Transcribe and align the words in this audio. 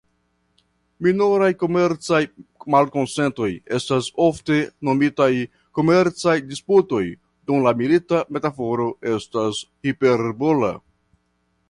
Minoraj 1.07 1.49
komercaj 1.63 2.21
malkonsentoj 2.75 3.49
estas 3.79 4.09
ofte 4.27 4.57
nomitaj 4.89 5.29
"komercaj 5.79 6.37
disputoj" 6.55 7.03
dum 7.51 7.63
la 7.69 7.75
milita 7.83 8.23
metaforo 8.39 8.91
estas 9.17 9.61
hiperbola. 9.91 10.73